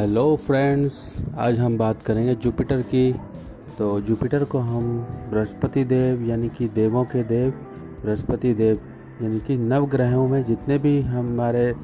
Hello 0.00 0.36
friends 0.36 0.92
आज 1.38 1.58
हम 1.58 1.76
बात 1.78 2.02
करेंगे 2.02 2.34
जुपिटर 2.34 2.82
की। 2.82 3.12
तो 3.78 4.00
जुपिटर 4.00 4.44
को 4.44 4.58
हम 4.58 4.84
बृहस्पति 5.30 5.82
देव, 5.84 6.22
यानी 6.24 6.48
कि 6.48 6.68
देवों 6.68 7.02
के 7.04 7.22
देव, 7.22 7.50
बृहस्पति 8.04 8.52
देव, 8.54 8.80
यानी 9.22 9.40
कि 9.40 9.56
नव 9.56 9.86
ग्रहों 9.86 10.26
में 10.28 10.44
जितने 10.44 10.78
भी 10.78 11.00
हमारे 11.02 11.74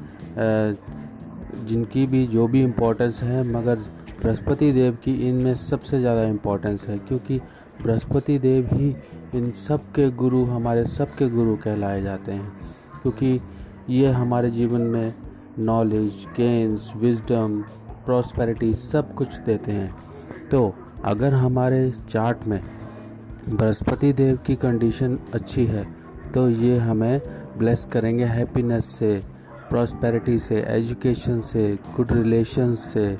जिनकी 1.67 2.07
भी 2.07 2.25
जो 2.27 2.47
भी 2.47 2.63
इम्पोर्टेंस 2.63 3.21
है, 3.23 3.43
मगर 3.51 3.75
बृहस्पति 4.23 4.71
देव 4.71 4.97
की 5.03 5.13
इनमें 5.29 5.53
सबसे 5.57 5.99
ज़्यादा 5.99 6.23
इम्पोर्टेंस 6.25 6.87
है, 6.87 6.97
क्योंकि 6.97 7.39
बृहस्पति 7.83 8.39
देव 8.39 8.69
ही 8.73 8.95
इन 9.35 9.51
सब 9.67 9.91
के 9.95 10.09
गुरु, 10.17 10.43
हमारे 10.47 10.85
सब 10.87 11.15
के 11.15 11.29
गुरु 11.29 11.55
कहलाए 11.57 12.01
जाते 12.01 12.31
हैं। 12.31 12.51
क्योंकि 13.01 13.39
ये 13.89 14.11
हमारे 14.11 14.51
जीवन 14.51 14.81
में 14.81 15.13
नॉलेज 15.59 16.27
गेंस 16.37 16.91
विजडम 16.95 17.63
प्रॉस्पेरिटी 18.07 18.73
सब 18.73 19.13
कुछ 19.13 19.37
देते 19.41 19.71
हैं। 19.71 20.49
तो 20.51 20.73
अगर 21.05 21.33
हमारे 21.33 21.91
चार्ट 22.09 22.47
में 22.47 22.61
बृहस्पति 23.49 24.11
देव 24.13 24.39
की 24.45 24.55
कंडीशन 24.55 25.17
अच्छी 25.33 25.65
है 25.65 25.85
तो 26.33 26.49
ये 26.49 26.77
हमें 26.79 27.21
ब्लेस 27.57 27.85
करेंगे 27.91 28.25
हैप्पीनेस 28.25 28.85
से 28.89 29.13
प्रॉस्पेरिटी 29.69 30.37
से 30.39 30.61
एजुकेशन 30.69 31.39
से 31.41 31.63
गुड 31.95 32.11
रिलेशन 32.11 32.75
से, 32.75 33.17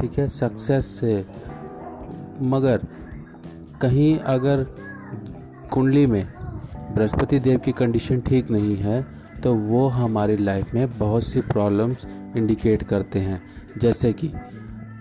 ठीक 0.00 0.18
है 0.18 0.28
सक्सेस 0.28 0.86
से। 0.98 1.24
मगर 2.46 2.86
कहीं 3.82 4.18
अगर 4.28 4.64
कुंडली 5.72 6.06
में 6.06 6.26
बृहस्पति 6.94 7.38
देव 7.38 7.58
की 7.58 7.72
कंडीशन 7.72 8.20
ठीक 8.20 8.50
नहीं 8.50 8.76
है 8.76 9.00
तो 9.42 9.54
वो 9.54 9.86
हमारी 9.88 10.36
लाइफ 10.36 10.74
में 10.74 10.98
बहुत 10.98 11.24
सी 11.24 11.40
प्रॉब्लम्स 11.40 12.06
इंडिकेट 12.36 12.82
करते 12.82 13.18
हैं। 13.18 13.42
जैसे 13.78 14.12
कि 14.12 14.32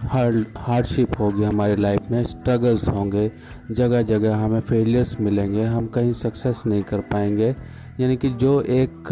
हार्ड 0.02 0.46
हार्डशिप 0.58 1.20
होगी 1.20 1.44
हमारी 1.44 1.76
लाइफ 1.76 2.12
में 2.12 2.24
स्ट्रगल्स 2.24 2.88
होंगे 2.88 3.32
जगह 3.72 4.02
जगह 4.02 4.36
हमें 4.36 4.60
फेलियर्स 4.60 5.20
मिलेंगे, 5.20 5.64
हम 5.64 5.88
कहीं 5.88 6.14
सक्सेस 6.14 6.64
नहीं 6.68 6.84
कर 6.84 7.00
पाएँगे। 7.00 7.56
यानी 8.00 8.16
कि 8.16 8.30
जो 8.30 8.62
एक, 8.62 9.04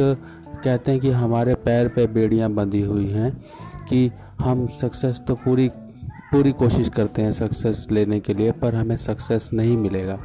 कहते 0.64 0.92
हैं 0.92 1.00
कि 1.02 1.10
हमारे 1.10 1.56
पैर 1.56 1.88
पे 1.88 2.08
बेड़ियाँ 2.08 2.52
बंधी 2.52 2.82
हुई 2.82 3.08
हैं 3.08 3.32
कि 3.90 4.12
हम 4.40 4.68
सक्सेस 4.82 5.22
तो 5.28 5.36
पूरी 5.36 5.70
पूरी 6.32 6.52
कोशिश 6.52 6.90
करते 6.90 7.22
हैं 7.22 7.32
सक्सेस 7.32 7.88
लेने 7.92 8.20
के 8.20 8.34
लिए, 8.34 8.52
पर 8.52 8.76
हमें 8.76 8.98
सक्सेस 8.98 9.50
नहीं 9.54 9.78
मिलेगा। 9.78 10.20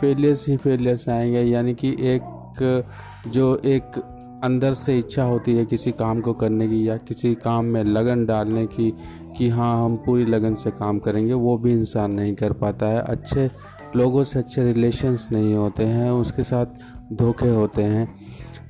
फेलियर्स 0.00 0.48
ही 0.48 0.56
फेलियर्स 0.56 1.08
आएँगे, 1.08 1.42
यानी 1.42 1.74
कि 1.74 1.96
एक 2.00 2.33
जो 2.60 3.56
एक 3.66 4.00
अंदर 4.44 4.74
से 4.74 4.98
इच्छा 4.98 5.24
होती 5.24 5.54
है 5.56 5.64
किसी 5.64 5.92
काम 5.92 6.20
को 6.20 6.32
करने 6.32 6.68
की 6.68 6.88
या 6.88 6.96
किसी 6.98 7.34
काम 7.34 7.64
में 7.64 7.82
लगन 7.84 8.24
डालने 8.26 8.66
की, 8.66 8.90
कि 9.38 9.48
हाँ 9.48 9.84
हम 9.84 9.96
पूरी 9.96 10.24
लगन 10.24 10.54
से 10.54 10.70
काम 10.70 10.98
करेंगे, 10.98 11.32
वो 11.32 11.56
भी 11.58 11.72
इंसान 11.72 12.12
नहीं 12.12 12.34
कर 12.34 12.52
पाता 12.52 12.86
है। 12.86 13.00
अच्छे 13.00 13.50
लोगों 13.96 14.24
से 14.24 14.38
अच्छे 14.38 14.62
रिलेशंस 14.64 15.28
नहीं 15.32 15.54
होते 15.54 15.84
हैं, 15.84 16.10
उसके 16.10 16.42
साथ 16.42 16.66
धोखे 17.12 17.48
होते 17.48 17.82
हैं, 17.82 18.08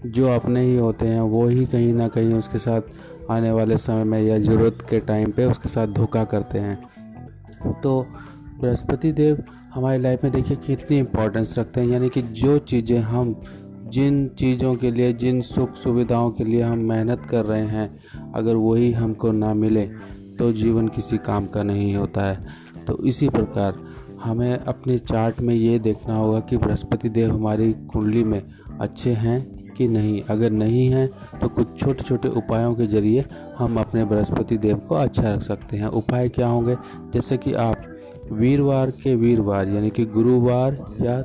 जो 0.07 0.29
अपने 0.29 0.61
ही 0.61 0.77
होते 0.77 1.07
हैं, 1.07 1.21
वो 1.21 1.47
ही 1.48 1.65
कहीं 1.67 1.93
ना 1.95 2.09
कहीं 2.09 2.35
उसके 2.35 2.59
साथ 2.59 3.31
आने 3.31 3.51
वाले 3.53 3.77
समय 3.79 4.05
में 4.05 4.21
या 4.23 4.39
ज़रूरत 4.39 4.87
के 4.91 5.01
टाइम 5.01 5.31
पे 5.31 5.45
उसके 5.45 5.69
साथ 5.69 5.87
धोखा 5.89 6.25
करते 6.25 6.59
हैं। 6.59 6.77
तो 7.83 8.01
बृहस्पति 8.61 9.13
देव, 9.13 9.43
हमारी 9.75 10.03
लाइफ 10.03 10.25
में 10.25 10.33
देखिए 10.33 10.57
कितनी 10.57 10.98
इम्पोर्टेंस 10.98 11.55
रखते 11.59 11.81
हैं, 11.81 11.89
यानी 11.89 12.09
कि 12.09 12.23
जो 12.23 12.59
चीज़ें 12.61 12.98
हम 13.01 13.35
जिन 13.85 14.27
चीज़ों 14.39 14.75
के 14.75 14.91
लिए, 14.91 15.13
जिन 15.13 15.41
सुख 15.41 15.75
सुविधाओं 15.75 16.31
के 16.31 16.45
लिए 16.45 16.63
हम 16.63 16.79
मेहनत 16.79 17.27
कर 17.31 17.45
रहे 17.45 17.67
हैं, 17.67 18.33
अगर 18.35 18.57
वही 18.57 18.93
हमको 18.93 19.33
ना 19.33 19.53
मिले 19.55 19.87
तो 20.39 20.53
जीवन 20.53 20.89
किसी 20.89 21.19
काम 21.19 21.47
का 21.47 21.63
नहीं 21.63 21.95
होता 21.97 22.23
है। 22.23 22.85
तो 22.86 22.98
इसी 23.05 23.29
प्रकार 23.29 23.75
हमें 24.23 24.57
अपने 24.57 24.97
चार्ट 24.98 25.41
में 25.41 25.55
ये 25.55 25.79
देखना 25.79 26.17
होगा 26.17 26.41
कि 26.41 26.57
बृहस्पति 26.57 27.08
देव 27.08 27.35
हमारी 27.35 27.73
कुंडली 27.73 28.25
में 28.25 28.42
अच्छे 28.81 29.13
हैं 29.13 29.42
कि 29.73 29.89
नहीं। 29.89 30.20
अगर 30.23 30.51
नहीं 30.53 30.89
हैं 30.89 31.08
तो 31.41 31.48
कुछ 31.48 31.79
छोटे 31.79 32.05
छोटे 32.05 32.29
उपायों 32.31 32.75
के 32.75 32.87
ज़रिए 32.87 33.25
हम 33.58 33.79
अपने 33.81 34.05
बृहस्पति 34.05 34.57
देव 34.58 34.77
को 34.89 34.95
अच्छा 34.95 35.29
रख 35.29 35.42
सकते 35.42 35.77
हैं। 35.77 35.87
उपाय 35.87 36.29
क्या 36.29 36.48
होंगे? 36.48 36.77
जैसे 37.14 37.37
कि 37.37 37.53
आप 37.53 37.83
वीरवार 38.33 38.91
के 38.92 39.14
वीरवार, 39.14 39.69
यानी 39.69 39.91
कि 39.91 40.05
गुरुवार 40.07 40.79
या 41.01 41.23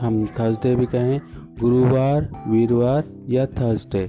हम 0.00 0.24
थर्सडे 0.38 0.74
भी 0.76 0.86
कहें 0.86 1.20
गुरुवार, 1.56 2.28
वीरवार 2.48 3.04
या 3.28 3.44
थर्सडे। 3.48 4.08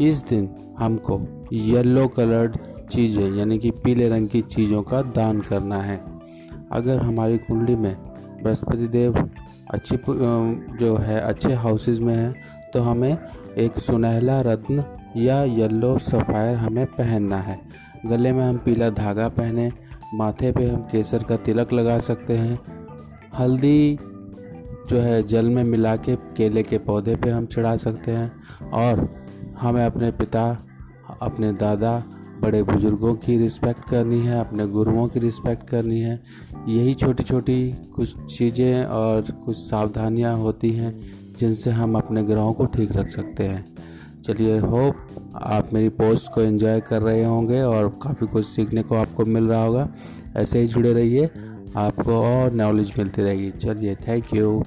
इस 0.00 0.22
दिन 0.28 0.48
हमको 0.78 1.20
येलो 1.52 2.06
कलर्ड 2.08 2.56
चीज़ें, 2.90 3.36
यानी 3.36 3.58
कि 3.58 3.70
पीले 3.84 4.08
रंग 4.08 4.28
की 4.28 4.40
चीज़ों 4.40 4.82
का 4.82 5.02
दान 5.02 5.40
करना 5.40 5.80
है। 5.82 6.00
अगर 6.72 6.98
हमारी 6.98 7.38
कुंडली 7.38 7.76
में 7.76 7.94
बृहस्पति 8.42 8.86
देव 8.88 9.18
अच्छी 9.70 9.96
जो 9.96 10.96
है, 10.96 11.20
अच्छे 11.20 11.52
हाउसेस 11.54 11.98
में 11.98 12.14
है 12.14 12.32
तो 12.74 12.82
हमें 12.82 13.16
एक 13.58 13.78
सुनहला 13.78 14.40
रत्न 14.40 14.84
या 15.16 15.42
येलो 15.44 15.96
सफ़ायर 16.00 16.56
हमें 16.56 16.84
पहनना 16.88 17.36
है। 17.36 17.58
गले 18.06 18.32
में 18.32 18.44
हम 18.44 18.58
पीला 18.58 18.90
धागा 18.90 19.28
पहने, 19.30 19.70
माथे 20.14 20.52
पे 20.52 20.68
हम 20.68 20.82
केसर 20.82 21.22
का 21.22 21.36
तिलक 21.38 21.72
लगा 21.72 21.98
सकते 22.00 22.36
हैं। 22.36 22.58
हल्दी 23.38 23.98
जो 24.88 24.98
है 24.98 25.22
जल 25.22 25.48
में 25.48 25.64
मिला 25.64 25.96
के 25.96 26.14
केले 26.36 26.62
के 26.62 26.78
पौधे 26.78 27.16
पे 27.16 27.30
हम 27.30 27.46
चढ़ा 27.46 27.76
सकते 27.76 28.12
हैं 28.12 28.70
और 28.72 29.08
हमें 29.58 29.84
अपने 29.86 30.10
पिता, 30.10 30.44
अपने 31.22 31.52
दादा, 31.52 32.02
बड़े 32.40 32.62
बुज़ुर्गों 32.62 33.14
की 33.14 33.38
रिस्पेक्ट 33.38 33.88
करनी 33.90 34.20
है, 34.20 34.38
अपने 34.40 34.66
गुरुओं 34.66 35.06
की 35.08 35.20
रिस्पेक्ट 35.20 35.68
करनी 35.68 36.00
है। 36.00 36.20
यही 36.68 36.94
छोटी 36.94 37.22
छोटी 37.22 37.72
कुछ 37.96 38.14
चीज़ें 38.36 38.84
और 38.84 39.30
कुछ 39.44 39.56
सावधानियाँ 39.56 40.36
होती 40.36 40.70
हैं 40.70 40.92
जिनसे 41.38 41.70
हम 41.70 41.94
अपने 41.94 42.22
ग्रहों 42.22 42.52
को 42.52 42.66
ठीक 42.66 42.92
रख 42.92 43.10
सकते 43.10 43.44
हैं। 43.44 43.64
चलिए, 44.22 44.58
होप 44.58 44.96
आप 45.42 45.74
मेरी 45.74 45.88
पोस्ट 45.88 46.32
को 46.32 46.40
एंजॉय 46.40 46.80
कर 46.80 47.02
रहे 47.02 47.24
होंगे 47.24 47.60
और 47.62 47.88
काफ़ी 48.02 48.26
कुछ 48.26 48.46
सीखने 48.46 48.82
को 48.82 48.94
आपको 48.94 49.24
मिल 49.24 49.44
रहा 49.44 49.64
होगा। 49.64 49.88
ऐसे 50.36 50.60
ही 50.60 50.66
जुड़े 50.66 50.92
रहिए, 50.92 51.30
आपको 51.76 52.22
और 52.22 52.52
नॉलेज 52.52 52.92
मिलती 52.98 53.22
रहेगी। 53.22 53.50
चलिए, 53.50 53.94
थैंक 53.94 54.34
यू। 54.34 54.62